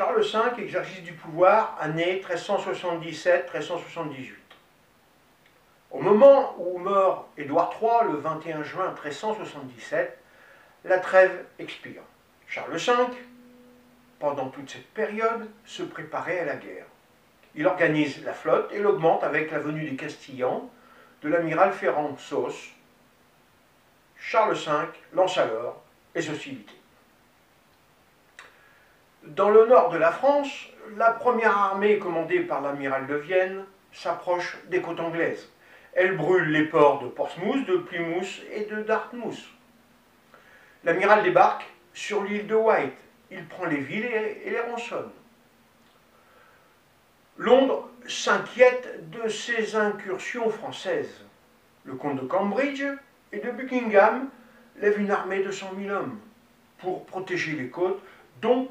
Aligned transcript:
Charles 0.00 0.22
V, 0.22 0.62
exercice 0.62 1.02
du 1.02 1.12
pouvoir, 1.12 1.76
année 1.78 2.22
1377-1378. 2.26 4.32
Au 5.90 6.00
moment 6.00 6.54
où 6.56 6.78
meurt 6.78 7.26
Édouard 7.36 7.74
III, 7.78 8.10
le 8.10 8.16
21 8.16 8.62
juin 8.62 8.92
1377, 8.92 10.18
la 10.86 10.98
trêve 11.00 11.44
expire. 11.58 12.00
Charles 12.46 12.78
V, 12.78 12.92
pendant 14.18 14.48
toute 14.48 14.70
cette 14.70 14.88
période, 14.94 15.50
se 15.66 15.82
préparait 15.82 16.38
à 16.38 16.46
la 16.46 16.56
guerre. 16.56 16.86
Il 17.54 17.66
organise 17.66 18.24
la 18.24 18.32
flotte 18.32 18.72
et 18.72 18.78
l'augmente 18.78 19.22
avec 19.22 19.50
la 19.50 19.58
venue 19.58 19.86
des 19.86 19.96
Castillans, 19.96 20.70
de 21.20 21.28
l'amiral 21.28 21.74
Ferrand 21.74 22.16
Sauce. 22.16 22.70
Charles 24.16 24.54
V 24.54 24.70
lance 25.12 25.36
alors 25.36 25.82
les 26.14 26.30
hostilités. 26.30 26.79
Dans 29.22 29.50
le 29.50 29.66
nord 29.66 29.90
de 29.90 29.98
la 29.98 30.12
France, 30.12 30.48
la 30.96 31.10
première 31.10 31.56
armée 31.56 31.98
commandée 31.98 32.40
par 32.40 32.62
l'amiral 32.62 33.06
de 33.06 33.16
Vienne 33.16 33.64
s'approche 33.92 34.56
des 34.68 34.80
côtes 34.80 34.98
anglaises. 34.98 35.50
Elle 35.92 36.16
brûle 36.16 36.50
les 36.50 36.64
ports 36.64 37.02
de 37.02 37.08
Portsmouth, 37.08 37.66
de 37.66 37.76
Plymouth 37.76 38.40
et 38.50 38.64
de 38.64 38.82
Dartmouth. 38.82 39.42
L'amiral 40.84 41.22
débarque 41.22 41.66
sur 41.92 42.24
l'île 42.24 42.46
de 42.46 42.54
White. 42.54 42.96
Il 43.30 43.46
prend 43.46 43.66
les 43.66 43.80
villes 43.80 44.06
et 44.06 44.50
les 44.50 44.60
rançonne. 44.60 45.10
Londres 47.36 47.90
s'inquiète 48.08 49.10
de 49.10 49.28
ces 49.28 49.76
incursions 49.76 50.48
françaises. 50.48 51.24
Le 51.84 51.94
comte 51.94 52.22
de 52.22 52.26
Cambridge 52.26 52.84
et 53.32 53.38
de 53.38 53.50
Buckingham 53.50 54.28
lèvent 54.76 54.98
une 54.98 55.10
armée 55.10 55.42
de 55.42 55.50
100 55.50 55.74
000 55.78 55.94
hommes 55.94 56.18
pour 56.78 57.04
protéger 57.04 57.52
les 57.52 57.68
côtes, 57.68 58.02
dont 58.40 58.70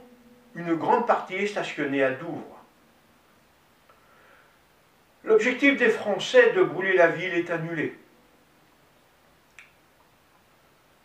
une 0.56 0.76
grande 0.76 1.08
partie 1.08 1.36
est 1.36 1.48
stationnée 1.48 2.04
à 2.04 2.12
Douvres. 2.12 2.60
L'objectif 5.24 5.78
des 5.78 5.90
Français 5.90 6.54
de 6.54 6.64
brûler 6.64 6.96
la 6.96 7.08
ville 7.08 7.34
est 7.34 7.50
annulé. 7.50 7.98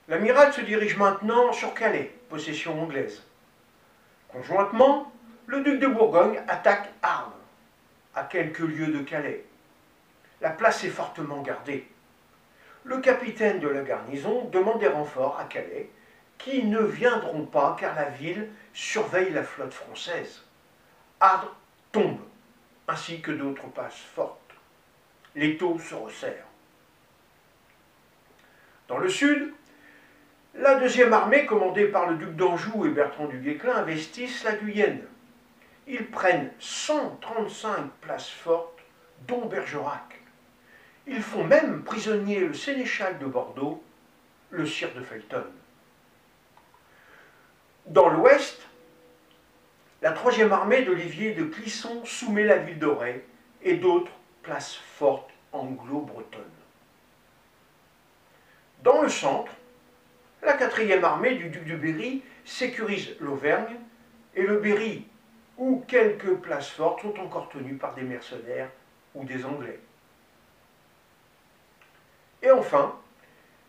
L'amiral 0.08 0.52
se 0.52 0.60
dirige 0.60 0.96
maintenant 0.96 1.52
sur 1.52 1.74
Calais, 1.74 2.12
possession 2.28 2.80
anglaise. 2.80 3.22
Conjointement, 4.28 5.12
le 5.46 5.62
duc 5.62 5.80
de 5.80 5.86
Bourgogne 5.86 6.40
attaque 6.48 6.90
Arles, 7.02 7.32
à 8.14 8.24
quelques 8.24 8.58
lieues 8.60 8.88
de 8.88 9.00
Calais. 9.00 9.44
La 10.40 10.50
place 10.50 10.84
est 10.84 10.88
fortement 10.88 11.42
gardée. 11.42 11.88
Le 12.84 12.98
capitaine 12.98 13.60
de 13.60 13.68
la 13.68 13.82
garnison 13.82 14.44
demande 14.46 14.80
des 14.80 14.88
renforts 14.88 15.38
à 15.38 15.44
Calais, 15.44 15.88
qui 16.38 16.64
ne 16.64 16.80
viendront 16.80 17.46
pas 17.46 17.76
car 17.78 17.94
la 17.94 18.10
ville 18.10 18.48
surveille 18.72 19.32
la 19.32 19.42
flotte 19.42 19.72
française. 19.72 20.42
Ardres 21.20 21.56
tombe, 21.92 22.20
ainsi 22.88 23.20
que 23.20 23.32
d'autres 23.32 23.68
passes 23.68 24.02
fortes. 24.14 24.40
L'étau 25.34 25.78
se 25.78 25.94
resserre. 25.94 26.44
Dans 28.88 28.98
le 28.98 29.08
sud, 29.08 29.52
la 30.54 30.76
deuxième 30.76 31.12
armée, 31.12 31.46
commandée 31.46 31.86
par 31.86 32.08
le 32.08 32.16
duc 32.16 32.36
d'Anjou 32.36 32.86
et 32.86 32.90
Bertrand 32.90 33.26
du 33.26 33.38
Guesclin, 33.38 33.76
investissent 33.76 34.44
la 34.44 34.54
Guyenne. 34.54 35.04
Ils 35.86 36.06
prennent 36.06 36.52
135 36.60 37.90
places 38.00 38.28
fortes, 38.28 38.78
dont 39.26 39.46
Bergerac. 39.46 40.20
Ils 41.06 41.22
font 41.22 41.44
même 41.44 41.82
prisonnier 41.82 42.40
le 42.40 42.54
sénéchal 42.54 43.18
de 43.18 43.26
Bordeaux, 43.26 43.82
le 44.50 44.64
sire 44.64 44.94
de 44.94 45.02
Felton. 45.02 45.44
Dans 47.86 48.08
l'ouest, 48.08 48.62
la 50.00 50.12
troisième 50.12 50.52
armée 50.52 50.82
d'Olivier 50.82 51.34
de 51.34 51.44
Clisson 51.44 52.04
soumet 52.04 52.44
la 52.44 52.56
ville 52.56 52.78
d'Auray 52.78 53.24
et 53.62 53.74
d'autres 53.74 54.12
places 54.42 54.74
fortes 54.74 55.30
anglo-bretonnes. 55.52 56.42
Dans 58.82 59.02
le 59.02 59.08
centre, 59.08 59.52
la 60.42 60.54
quatrième 60.54 61.04
armée 61.04 61.36
du 61.36 61.48
duc 61.48 61.64
de 61.64 61.76
Berry 61.76 62.22
sécurise 62.44 63.16
l'Auvergne 63.20 63.76
et 64.34 64.42
le 64.42 64.58
Berry, 64.58 65.06
où 65.56 65.84
quelques 65.86 66.34
places 66.36 66.70
fortes 66.70 67.02
sont 67.02 67.18
encore 67.20 67.48
tenues 67.48 67.76
par 67.76 67.94
des 67.94 68.02
mercenaires 68.02 68.70
ou 69.14 69.24
des 69.24 69.44
Anglais. 69.44 69.80
Et 72.42 72.50
enfin, 72.50 72.94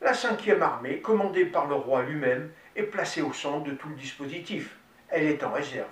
la 0.02 0.14
cinquième 0.14 0.62
armée, 0.62 1.00
commandée 1.00 1.46
par 1.46 1.68
le 1.68 1.76
roi 1.76 2.04
lui-même, 2.04 2.52
est 2.76 2.84
placée 2.84 3.22
au 3.22 3.34
centre 3.34 3.64
de 3.64 3.76
tout 3.76 3.90
le 3.90 3.96
dispositif. 3.96 4.76
Elle 5.10 5.24
est 5.24 5.44
en 5.44 5.52
réserve. 5.52 5.88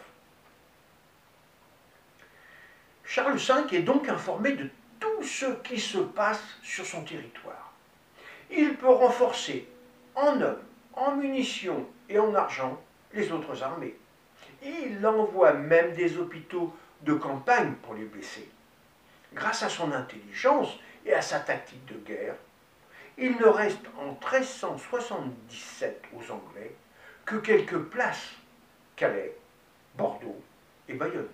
Charles 3.04 3.38
V 3.38 3.78
est 3.78 3.82
donc 3.82 4.10
informé 4.10 4.54
de 4.54 4.70
tout 5.00 5.24
ce 5.24 5.46
qui 5.62 5.80
se 5.80 6.00
passe 6.00 6.44
sur 6.64 6.86
son 6.86 7.04
territoire. 7.04 7.74
Il 8.50 8.76
peut 8.76 8.90
renforcer 8.90 9.68
en 10.16 10.42
hommes, 10.42 10.62
en 10.94 11.16
munitions 11.16 11.88
et 12.10 12.20
en 12.20 12.34
argent 12.34 12.82
les 13.14 13.32
autres 13.32 13.62
armées. 13.64 13.96
Il 14.64 15.06
envoie 15.06 15.54
même 15.54 15.94
des 15.94 16.18
hôpitaux 16.18 16.76
de 17.02 17.14
campagne 17.14 17.74
pour 17.84 17.96
les 17.96 18.06
blessés. 18.06 18.50
Grâce 19.34 19.64
à 19.64 19.70
son 19.70 19.92
intelligence 19.92 20.80
et 21.06 21.14
à 21.14 21.22
sa 21.22 21.40
tactique 21.40 21.86
de 21.86 21.96
guerre, 21.96 22.36
il 23.18 23.38
ne 23.38 23.46
reste 23.46 23.86
en 23.98 24.12
1377 24.14 26.04
aux 26.14 26.32
Anglais 26.32 26.76
que 27.26 27.36
quelques 27.36 27.80
places, 27.80 28.32
Calais, 28.96 29.36
Bordeaux 29.96 30.42
et 30.88 30.94
Bayonne. 30.94 31.28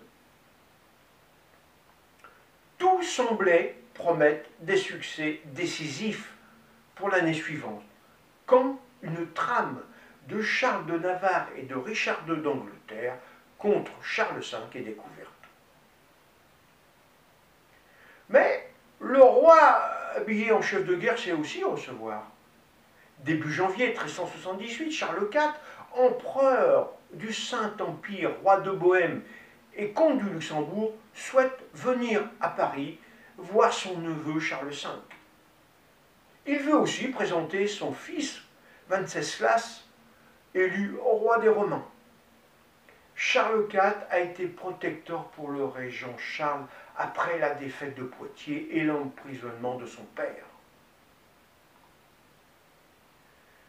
Tout 2.78 3.02
semblait 3.04 3.76
promettre 3.94 4.50
des 4.62 4.78
succès 4.78 5.42
décisifs 5.46 6.34
pour 6.96 7.10
l'année 7.10 7.34
suivante, 7.34 7.84
quand 8.46 8.80
une 9.02 9.32
trame 9.34 9.82
de 10.28 10.42
Charles 10.42 10.86
de 10.86 10.98
Navarre 10.98 11.48
et 11.56 11.64
de 11.64 11.76
Richard 11.76 12.22
II 12.28 12.38
d'Angleterre 12.38 13.18
contre 13.58 13.92
Charles 14.02 14.40
V 14.40 14.80
est 14.80 14.84
découverte. 14.84 15.30
Mais 18.30 18.69
le 19.00 19.22
roi, 19.22 19.82
habillé 20.16 20.52
en 20.52 20.62
chef 20.62 20.86
de 20.86 20.96
guerre, 20.96 21.18
sait 21.18 21.32
aussi 21.32 21.64
recevoir. 21.64 22.24
Début 23.20 23.52
janvier 23.52 23.88
1378, 23.88 24.92
Charles 24.92 25.30
IV, 25.34 25.54
empereur 25.94 26.92
du 27.14 27.34
Saint-Empire, 27.34 28.32
roi 28.42 28.60
de 28.62 28.72
Bohême 28.72 29.22
et 29.76 29.92
comte 29.92 30.20
du 30.20 30.30
Luxembourg, 30.30 30.94
souhaite 31.14 31.58
venir 31.74 32.24
à 32.40 32.50
Paris 32.50 33.00
voir 33.38 33.74
son 33.74 33.98
neveu 34.00 34.40
Charles 34.40 34.70
V. 34.70 34.88
Il 36.46 36.60
veut 36.60 36.78
aussi 36.78 37.08
présenter 37.08 37.68
son 37.68 37.94
fils 37.94 38.42
Venceslas, 38.90 39.84
élu 40.54 40.98
roi 41.02 41.40
des 41.40 41.50
Romains. 41.50 41.86
Charles 43.32 43.68
IV 43.72 43.94
a 44.10 44.20
été 44.22 44.48
protecteur 44.48 45.26
pour 45.36 45.52
le 45.52 45.64
régent 45.64 46.18
Charles 46.18 46.66
après 46.98 47.38
la 47.38 47.52
défaite 47.52 47.94
de 47.96 48.02
Poitiers 48.02 48.76
et 48.76 48.82
l'emprisonnement 48.82 49.76
de 49.76 49.86
son 49.86 50.02
père. 50.16 50.46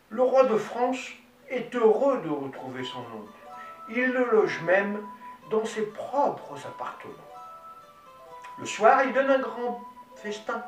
Le 0.08 0.22
roi 0.22 0.44
de 0.44 0.56
France 0.56 1.10
est 1.50 1.74
heureux 1.74 2.22
de 2.22 2.30
retrouver 2.30 2.82
son 2.84 3.00
oncle. 3.00 3.38
Il 3.90 4.06
le 4.06 4.30
loge 4.30 4.62
même 4.62 5.06
dans 5.50 5.66
ses 5.66 5.82
propres 5.82 6.56
appartements. 6.66 7.12
Le 8.58 8.64
soir, 8.64 9.04
il 9.04 9.12
donne 9.12 9.28
un 9.28 9.40
grand 9.40 9.82
festin. 10.16 10.64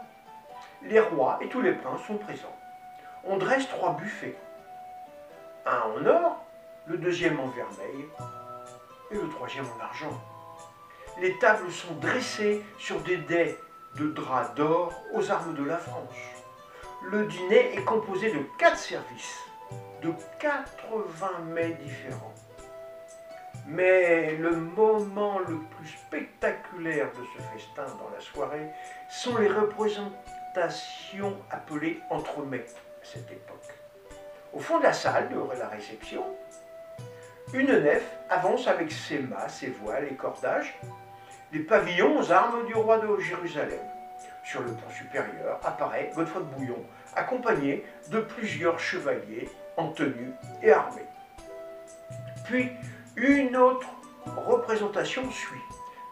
Les 0.82 1.00
rois 1.00 1.38
et 1.40 1.48
tous 1.48 1.62
les 1.62 1.72
princes 1.72 2.02
sont 2.06 2.18
présents. 2.18 2.58
On 3.24 3.38
dresse 3.38 3.66
trois 3.70 3.94
buffets. 3.94 4.36
Un 5.64 5.80
en 5.80 6.06
or, 6.06 6.44
le 6.88 6.98
deuxième 6.98 7.40
en 7.40 7.48
vermeil 7.48 8.06
et 9.12 9.16
le 9.16 9.28
troisième 9.28 9.66
en 9.76 9.82
argent. 9.82 10.20
Les 11.20 11.38
tables 11.38 11.70
sont 11.70 11.94
dressées 11.94 12.64
sur 12.78 13.00
des 13.00 13.18
dais 13.18 13.58
de 13.96 14.08
drap 14.08 14.54
d'or 14.56 14.92
aux 15.12 15.30
armes 15.30 15.54
de 15.54 15.64
la 15.64 15.76
France. 15.76 16.14
Le 17.04 17.26
dîner 17.26 17.74
est 17.76 17.84
composé 17.84 18.32
de 18.32 18.40
quatre 18.58 18.78
services, 18.78 19.38
de 20.02 20.12
80 20.38 21.28
mets 21.48 21.74
différents. 21.74 22.32
Mais 23.66 24.36
le 24.36 24.56
moment 24.56 25.38
le 25.40 25.58
plus 25.76 25.88
spectaculaire 25.88 27.10
de 27.12 27.24
ce 27.36 27.42
festin 27.52 27.86
dans 27.96 28.10
la 28.12 28.20
soirée 28.20 28.70
sont 29.08 29.36
les 29.36 29.48
représentations 29.48 31.36
appelées 31.50 32.00
entremets 32.10 32.66
à 32.66 33.04
cette 33.04 33.30
époque. 33.30 33.58
Au 34.52 34.58
fond 34.58 34.78
de 34.78 34.84
la 34.84 34.92
salle 34.92 35.28
de 35.28 35.58
la 35.58 35.68
réception, 35.68 36.24
une 37.54 37.78
nef 37.80 38.02
avance 38.30 38.66
avec 38.66 38.90
ses 38.90 39.18
mâts, 39.18 39.48
ses 39.48 39.68
voiles 39.68 40.08
et 40.10 40.14
cordages, 40.14 40.78
les 41.52 41.60
pavillons 41.60 42.18
aux 42.18 42.32
armes 42.32 42.66
du 42.66 42.74
roi 42.74 42.98
de 42.98 43.20
Jérusalem. 43.20 43.80
Sur 44.44 44.62
le 44.62 44.72
pont 44.72 44.90
supérieur 44.90 45.60
apparaît 45.62 46.10
Godefroy 46.14 46.42
de 46.42 46.46
Bouillon, 46.46 46.84
accompagné 47.14 47.84
de 48.10 48.20
plusieurs 48.20 48.78
chevaliers 48.78 49.48
en 49.76 49.88
tenue 49.88 50.32
et 50.62 50.72
armés. 50.72 51.06
Puis 52.44 52.70
une 53.16 53.56
autre 53.56 53.88
représentation 54.24 55.30
suit 55.30 55.60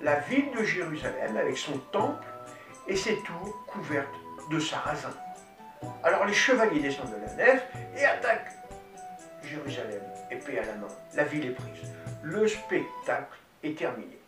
la 0.00 0.20
ville 0.20 0.50
de 0.58 0.64
Jérusalem 0.64 1.36
avec 1.36 1.56
son 1.56 1.78
temple 1.92 2.26
et 2.86 2.96
ses 2.96 3.16
tours 3.22 3.64
couvertes 3.66 4.08
de 4.50 4.58
sarrasins. 4.58 5.16
Alors 6.02 6.24
les 6.24 6.34
chevaliers 6.34 6.80
descendent 6.80 7.12
de 7.12 7.26
la 7.26 7.34
nef 7.34 7.66
et 7.96 8.04
attaquent 8.04 8.52
Jérusalem, 9.42 10.02
épée 10.30 10.58
à 10.58 10.66
la 10.66 10.74
main. 10.74 10.88
La 11.14 11.24
ville 11.24 11.46
est 11.46 11.50
prise. 11.50 11.92
Le 12.22 12.46
spectacle 12.46 13.38
est 13.62 13.76
terminé. 13.76 14.18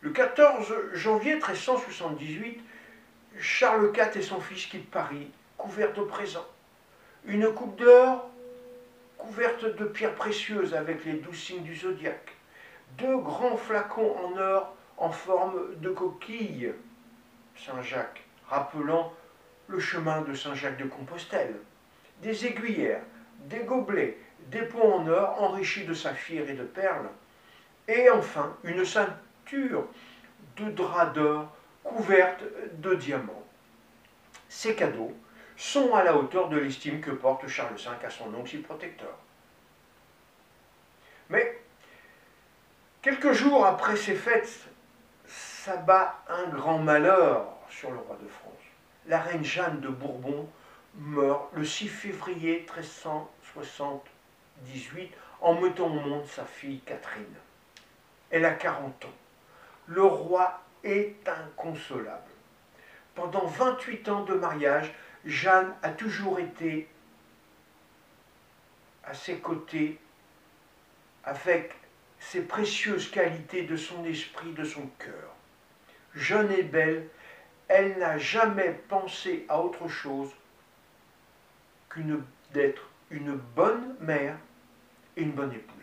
Le 0.00 0.10
14 0.10 0.74
janvier 0.94 1.34
1378, 1.34 2.60
Charles 3.38 3.92
IV 3.94 4.16
et 4.16 4.22
son 4.22 4.40
fils 4.40 4.66
quittent 4.66 4.90
Paris, 4.90 5.30
couverts 5.56 5.94
de 5.94 6.02
présents. 6.02 6.46
Une 7.24 7.52
coupe 7.52 7.76
d'or 7.78 8.30
couverte 9.18 9.64
de 9.64 9.84
pierres 9.84 10.14
précieuses 10.14 10.74
avec 10.74 11.04
les 11.04 11.14
douze 11.14 11.38
signes 11.38 11.62
du 11.62 11.74
zodiaque. 11.74 12.32
Deux 12.98 13.16
grands 13.18 13.56
flacons 13.56 14.14
en 14.24 14.38
or 14.38 14.76
en 14.98 15.10
forme 15.10 15.74
de 15.76 15.90
coquille, 15.90 16.72
Saint-Jacques, 17.56 18.22
rappelant 18.48 19.12
le 19.68 19.80
chemin 19.80 20.22
de 20.22 20.34
Saint-Jacques 20.34 20.78
de 20.78 20.84
Compostelle. 20.84 21.56
Des 22.22 22.46
aiguillères, 22.46 23.02
des 23.40 23.60
gobelets, 23.60 24.18
des 24.50 24.62
pots 24.62 24.92
en 24.92 25.06
or 25.08 25.42
enrichis 25.42 25.84
de 25.84 25.94
saphir 25.94 26.48
et 26.48 26.54
de 26.54 26.64
perles. 26.64 27.08
Et 27.88 28.10
enfin, 28.10 28.56
une 28.64 28.84
ceinture 28.84 29.86
de 30.56 30.70
drap 30.70 31.06
d'or 31.06 31.56
couverte 31.84 32.42
de 32.74 32.94
diamants. 32.94 33.44
Ces 34.48 34.74
cadeaux 34.74 35.12
sont 35.56 35.94
à 35.94 36.04
la 36.04 36.16
hauteur 36.16 36.48
de 36.48 36.58
l'estime 36.58 37.00
que 37.00 37.10
porte 37.10 37.46
Charles 37.46 37.76
V 37.76 37.90
à 38.04 38.10
son 38.10 38.34
oncle 38.34 38.58
protecteur. 38.58 39.16
Mais, 41.28 41.60
quelques 43.02 43.32
jours 43.32 43.64
après 43.66 43.96
ces 43.96 44.14
fêtes, 44.14 44.68
s'abat 45.26 46.22
un 46.28 46.48
grand 46.48 46.78
malheur 46.78 47.46
sur 47.68 47.90
le 47.90 47.98
roi 47.98 48.16
de 48.22 48.28
France. 48.28 48.52
La 49.06 49.20
reine 49.20 49.44
Jeanne 49.44 49.80
de 49.80 49.88
Bourbon 49.88 50.48
meurt 50.94 51.52
le 51.54 51.64
6 51.64 51.88
février 51.88 52.64
1378 54.64 55.12
en 55.40 55.60
mettant 55.60 55.86
au 55.86 56.00
monde 56.00 56.26
sa 56.26 56.44
fille 56.44 56.80
Catherine. 56.80 57.24
Elle 58.30 58.44
a 58.44 58.52
40 58.52 59.04
ans. 59.04 59.14
Le 59.86 60.02
roi 60.02 60.60
est 60.82 61.16
inconsolable. 61.28 62.30
Pendant 63.14 63.46
28 63.46 64.08
ans 64.08 64.24
de 64.24 64.34
mariage, 64.34 64.92
Jeanne 65.24 65.74
a 65.82 65.90
toujours 65.90 66.38
été 66.38 66.88
à 69.04 69.14
ses 69.14 69.38
côtés 69.38 69.98
avec 71.24 71.74
ses 72.18 72.42
précieuses 72.42 73.10
qualités 73.10 73.62
de 73.62 73.76
son 73.76 74.04
esprit, 74.04 74.52
de 74.52 74.64
son 74.64 74.86
cœur. 74.98 75.34
Jeune 76.14 76.50
et 76.52 76.62
belle, 76.62 77.08
elle 77.68 77.98
n'a 77.98 78.18
jamais 78.18 78.72
pensé 78.88 79.44
à 79.48 79.60
autre 79.60 79.88
chose 79.88 80.30
qu'une 81.88 82.22
d'être 82.52 82.88
une 83.10 83.34
bonne 83.34 83.96
mère 84.00 84.36
et 85.16 85.22
une 85.22 85.32
bonne 85.32 85.52
épouse. 85.52 85.76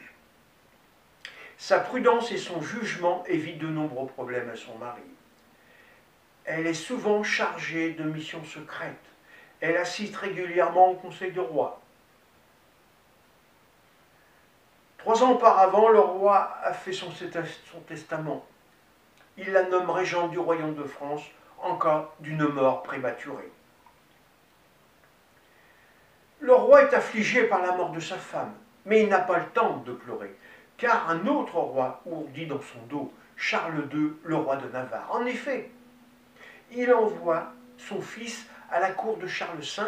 Sa 1.58 1.80
prudence 1.80 2.32
et 2.32 2.38
son 2.38 2.62
jugement 2.62 3.24
évitent 3.26 3.60
de 3.60 3.68
nombreux 3.68 4.08
problèmes 4.08 4.50
à 4.50 4.56
son 4.56 4.78
mari. 4.78 5.02
Elle 6.46 6.68
est 6.68 6.74
souvent 6.74 7.24
chargée 7.24 7.94
de 7.94 8.04
missions 8.04 8.44
secrètes. 8.44 8.98
Elle 9.62 9.78
assiste 9.78 10.16
régulièrement 10.18 10.90
au 10.92 10.96
Conseil 10.96 11.32
de 11.32 11.40
roi. 11.40 11.80
Trois 14.98 15.24
ans 15.24 15.32
auparavant, 15.32 15.90
le 15.90 16.00
roi 16.00 16.58
a 16.64 16.74
fait 16.74 16.92
son, 16.92 17.12
son 17.12 17.80
testament. 17.88 18.46
Il 19.38 19.52
la 19.52 19.64
nomme 19.64 19.90
régente 19.90 20.32
du 20.32 20.40
royaume 20.40 20.76
de 20.76 20.84
France 20.84 21.24
en 21.62 21.78
cas 21.78 22.10
d'une 22.20 22.46
mort 22.48 22.84
prématurée. 22.84 23.52
Le 26.44 26.54
roi 26.54 26.84
est 26.84 26.94
affligé 26.94 27.46
par 27.46 27.62
la 27.62 27.72
mort 27.72 27.92
de 27.92 28.02
sa 28.02 28.18
femme, 28.18 28.52
mais 28.86 29.04
il 29.04 29.08
n'a 29.08 29.20
pas 29.20 29.40
le 29.40 29.46
temps 29.46 29.78
de 29.86 29.94
pleurer, 29.94 30.36
car 30.76 31.10
un 31.10 31.26
autre 31.26 31.56
roi 31.56 32.02
ourdit 32.06 32.48
dans 32.48 32.60
son 32.60 32.86
dos, 32.90 33.14
Charles 33.38 33.88
II, 33.94 34.12
le 34.26 34.36
roi 34.36 34.58
de 34.58 34.68
Navarre. 34.68 35.10
En 35.10 35.26
effet, 35.26 35.72
il 36.70 36.94
envoie 36.94 37.54
son 37.78 38.02
fils 38.02 38.46
à 38.70 38.82
la 38.82 38.90
cour 38.92 39.16
de 39.16 39.26
Charles 39.26 39.62
V 39.62 39.84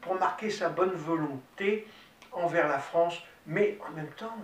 pour 0.00 0.14
marquer 0.14 0.48
sa 0.48 0.68
bonne 0.68 0.94
volonté 0.94 1.88
envers 2.30 2.68
la 2.68 2.78
France, 2.78 3.20
mais 3.44 3.76
en 3.84 3.90
même 3.90 4.12
temps, 4.16 4.38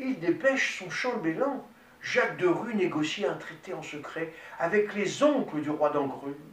il 0.00 0.18
dépêche 0.18 0.80
son 0.80 0.90
chambellan 0.90 1.64
Jacques 2.00 2.38
de 2.38 2.48
Rue 2.48 2.74
négocie 2.74 3.24
un 3.24 3.34
traité 3.34 3.72
en 3.72 3.82
secret 3.82 4.32
avec 4.58 4.94
les 4.94 5.22
oncles 5.22 5.60
du 5.60 5.70
roi 5.70 5.92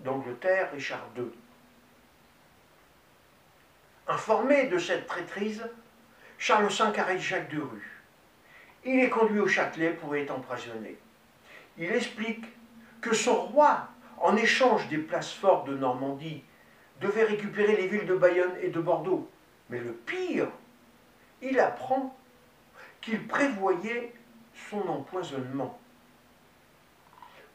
d'Angleterre, 0.04 0.70
Richard 0.72 1.08
II. 1.18 1.32
Informé 4.10 4.66
de 4.66 4.80
cette 4.80 5.06
traîtrise, 5.06 5.64
Charles 6.40 6.68
V 6.68 7.00
arrête 7.00 7.20
Jacques 7.20 7.54
de 7.54 7.62
Rue. 7.62 8.02
Il 8.84 9.00
est 9.02 9.10
conduit 9.10 9.40
au 9.40 9.48
Châtelet 9.48 9.92
pour 9.92 10.16
être 10.16 10.32
emprisonné. 10.32 10.98
Il 11.78 11.92
explique 11.92 12.44
que 13.02 13.14
son 13.14 13.36
roi, 13.36 13.88
en 14.18 14.36
échange 14.36 14.88
des 14.88 14.98
places 14.98 15.32
fortes 15.32 15.70
de 15.70 15.78
Normandie, 15.78 16.44
devait 17.00 17.26
récupérer 17.26 17.76
les 17.76 17.86
villes 17.86 18.08
de 18.08 18.16
Bayonne 18.16 18.56
et 18.64 18.70
de 18.70 18.80
Bordeaux. 18.80 19.30
Mais 19.70 19.78
le 19.78 19.94
pire, 19.94 20.48
il 21.44 21.60
apprend 21.60 22.18
qu'il 23.02 23.28
prévoyait 23.28 24.12
son 24.72 24.88
empoisonnement. 24.88 25.80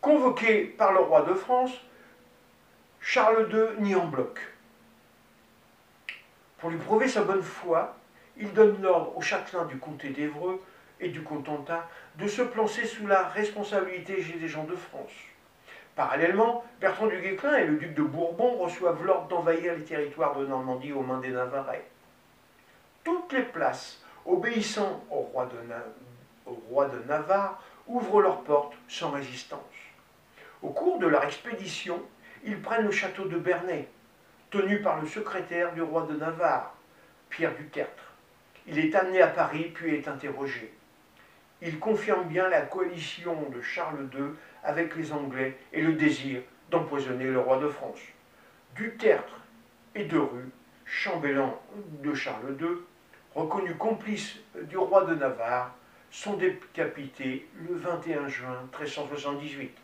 Convoqué 0.00 0.66
par 0.66 0.92
le 0.92 1.00
roi 1.00 1.22
de 1.22 1.34
France, 1.34 1.72
Charles 3.00 3.50
II 3.52 3.82
nie 3.82 3.96
en 3.96 4.06
bloc. 4.06 4.53
Pour 6.58 6.70
lui 6.70 6.78
prouver 6.78 7.08
sa 7.08 7.22
bonne 7.22 7.42
foi, 7.42 7.96
il 8.36 8.52
donne 8.52 8.80
l'ordre 8.82 9.16
au 9.16 9.20
châtelain 9.20 9.64
du 9.66 9.78
comté 9.78 10.10
d'Evreux 10.10 10.62
et 11.00 11.08
du 11.08 11.22
Cotentin 11.22 11.82
de 12.16 12.26
se 12.26 12.42
placer 12.42 12.86
sous 12.86 13.06
la 13.06 13.24
responsabilité 13.28 14.22
des 14.22 14.48
gens 14.48 14.64
de 14.64 14.76
France. 14.76 15.12
Parallèlement, 15.94 16.64
Bertrand 16.80 17.06
du 17.06 17.20
Guesclin 17.20 17.56
et 17.56 17.66
le 17.66 17.76
duc 17.76 17.94
de 17.94 18.02
Bourbon 18.02 18.56
reçoivent 18.56 19.04
l'ordre 19.04 19.28
d'envahir 19.28 19.74
les 19.76 19.84
territoires 19.84 20.36
de 20.36 20.46
Normandie 20.46 20.92
aux 20.92 21.02
mains 21.02 21.20
des 21.20 21.30
Navarrais. 21.30 21.84
Toutes 23.04 23.32
les 23.32 23.42
places 23.42 24.02
obéissant 24.26 25.04
au 25.10 25.20
roi 25.20 25.46
de 26.86 26.98
Navarre 27.06 27.62
ouvrent 27.86 28.22
leurs 28.22 28.40
portes 28.40 28.74
sans 28.88 29.10
résistance. 29.10 29.60
Au 30.62 30.70
cours 30.70 30.98
de 30.98 31.06
leur 31.06 31.24
expédition, 31.24 32.02
ils 32.42 32.60
prennent 32.60 32.86
le 32.86 32.90
château 32.90 33.26
de 33.26 33.36
Bernay, 33.36 33.88
tenu 34.54 34.80
par 34.80 35.00
le 35.00 35.08
secrétaire 35.08 35.72
du 35.74 35.82
roi 35.82 36.06
de 36.08 36.16
Navarre, 36.16 36.76
Pierre 37.28 37.56
du 37.56 37.66
Tertre. 37.66 38.12
Il 38.68 38.78
est 38.78 38.94
amené 38.94 39.20
à 39.20 39.26
Paris 39.26 39.72
puis 39.74 39.96
est 39.96 40.06
interrogé. 40.06 40.72
Il 41.60 41.80
confirme 41.80 42.28
bien 42.28 42.48
la 42.48 42.60
coalition 42.60 43.50
de 43.50 43.60
Charles 43.60 44.08
II 44.14 44.26
avec 44.62 44.94
les 44.94 45.12
Anglais 45.12 45.56
et 45.72 45.82
le 45.82 45.94
désir 45.94 46.40
d'empoisonner 46.70 47.24
le 47.24 47.40
roi 47.40 47.58
de 47.58 47.68
France. 47.68 47.98
Du 48.76 48.94
Tertre 48.96 49.40
et 49.96 50.04
de 50.04 50.18
Rue, 50.18 50.50
chambellan 50.84 51.60
de 52.04 52.14
Charles 52.14 52.56
II, 52.60 52.76
reconnu 53.34 53.74
complice 53.74 54.36
du 54.54 54.76
roi 54.76 55.04
de 55.04 55.16
Navarre, 55.16 55.74
sont 56.12 56.36
décapités 56.36 57.48
le 57.68 57.74
21 57.74 58.28
juin 58.28 58.60
1378. 58.78 59.76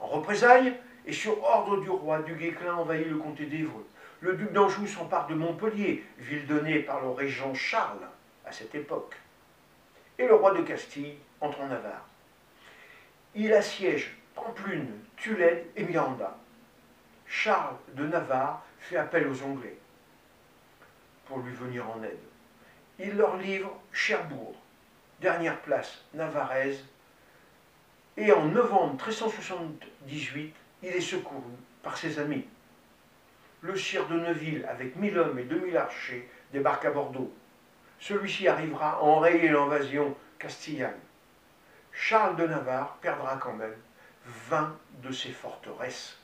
En 0.00 0.06
représailles, 0.08 0.74
et 1.06 1.12
sur 1.12 1.42
ordre 1.42 1.80
du 1.80 1.90
roi, 1.90 2.20
du 2.20 2.34
Guesclin 2.34 2.74
envahit 2.74 3.06
le 3.06 3.16
comté 3.16 3.46
d'Évreux. 3.46 3.86
Le 4.20 4.34
duc 4.34 4.52
d'Anjou 4.52 4.86
s'empare 4.86 5.26
de 5.26 5.34
Montpellier, 5.34 6.04
ville 6.18 6.46
donnée 6.46 6.80
par 6.80 7.00
le 7.00 7.10
régent 7.10 7.54
Charles 7.54 8.08
à 8.44 8.52
cette 8.52 8.74
époque. 8.74 9.14
Et 10.18 10.26
le 10.26 10.34
roi 10.34 10.54
de 10.54 10.62
Castille 10.62 11.16
entre 11.40 11.60
en 11.60 11.68
Navarre. 11.68 12.06
Il 13.34 13.52
assiège 13.52 14.16
Pamplune, 14.34 14.90
Tulède 15.16 15.66
et 15.76 15.84
Miranda. 15.84 16.36
Charles 17.26 17.76
de 17.94 18.06
Navarre 18.06 18.64
fait 18.80 18.96
appel 18.96 19.28
aux 19.28 19.42
Anglais 19.42 19.76
pour 21.26 21.38
lui 21.40 21.52
venir 21.52 21.88
en 21.90 22.02
aide 22.02 22.18
il 22.98 23.16
leur 23.16 23.36
livre 23.36 23.70
Cherbourg, 23.92 24.54
dernière 25.20 25.60
place 25.60 26.02
navarraise, 26.14 26.84
et 28.16 28.32
en 28.32 28.46
novembre 28.46 28.94
1378, 28.94 30.54
il 30.82 30.90
est 30.90 31.00
secouru 31.00 31.52
par 31.82 31.96
ses 31.96 32.18
amis. 32.18 32.44
Le 33.62 33.76
sire 33.76 34.06
de 34.08 34.18
Neuville, 34.18 34.66
avec 34.68 34.96
mille 34.96 35.18
hommes 35.18 35.38
et 35.38 35.44
deux 35.44 35.58
mille 35.58 35.76
archers, 35.76 36.28
débarque 36.52 36.84
à 36.84 36.90
Bordeaux. 36.90 37.32
Celui-ci 37.98 38.46
arrivera 38.46 38.92
à 38.92 39.00
enrayer 39.00 39.48
l'invasion 39.48 40.14
castillane. 40.38 40.98
Charles 41.92 42.36
de 42.36 42.46
Navarre 42.46 42.98
perdra 43.00 43.36
quand 43.36 43.54
même 43.54 43.74
20 44.50 44.76
de 45.02 45.12
ses 45.12 45.32
forteresses. 45.32 46.18